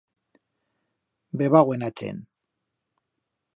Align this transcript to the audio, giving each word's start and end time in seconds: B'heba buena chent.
B'heba 1.37 1.61
buena 1.67 1.89
chent. 2.01 2.21